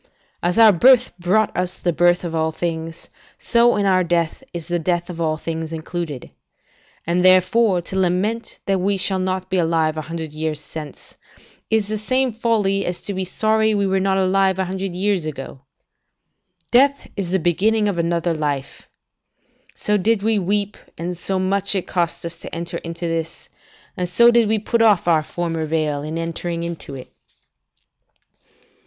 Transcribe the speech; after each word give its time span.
As 0.41 0.57
our 0.57 0.71
birth 0.71 1.11
brought 1.19 1.55
us 1.55 1.77
the 1.77 1.93
birth 1.93 2.23
of 2.23 2.33
all 2.33 2.51
things, 2.51 3.11
so 3.37 3.75
in 3.75 3.85
our 3.85 4.03
death 4.03 4.41
is 4.51 4.67
the 4.67 4.79
death 4.79 5.11
of 5.11 5.21
all 5.21 5.37
things 5.37 5.71
included. 5.71 6.31
And 7.05 7.23
therefore 7.23 7.83
to 7.83 7.99
lament 7.99 8.57
that 8.65 8.81
we 8.81 8.97
shall 8.97 9.19
not 9.19 9.51
be 9.51 9.57
alive 9.59 9.97
a 9.97 10.01
hundred 10.01 10.31
years 10.33 10.73
hence, 10.73 11.17
is 11.69 11.85
the 11.87 11.99
same 11.99 12.33
folly 12.33 12.83
as 12.83 12.97
to 13.01 13.13
be 13.13 13.23
sorry 13.25 13.75
we 13.75 13.85
were 13.85 13.99
not 13.99 14.17
alive 14.17 14.57
a 14.57 14.65
hundred 14.65 14.93
years 14.95 15.23
ago. 15.25 15.61
Death 16.71 17.07
is 17.15 17.29
the 17.29 17.37
beginning 17.37 17.87
of 17.87 17.99
another 17.99 18.33
life. 18.33 18.89
So 19.75 19.97
did 19.97 20.23
we 20.23 20.39
weep, 20.39 20.77
and 20.97 21.15
so 21.15 21.37
much 21.37 21.75
it 21.75 21.85
cost 21.85 22.25
us 22.25 22.37
to 22.37 22.55
enter 22.55 22.77
into 22.79 23.07
this, 23.07 23.49
and 23.95 24.09
so 24.09 24.31
did 24.31 24.47
we 24.47 24.57
put 24.57 24.81
off 24.81 25.07
our 25.07 25.21
former 25.21 25.67
veil 25.67 26.01
in 26.01 26.17
entering 26.17 26.63
into 26.63 26.95
it. 26.95 27.13